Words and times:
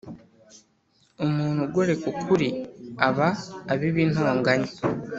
Umuntu 1.25 1.59
ugoreka 1.67 2.05
ukuri 2.13 2.47
aba 3.07 3.29
abiba 3.73 3.99
intonganya 4.05 4.71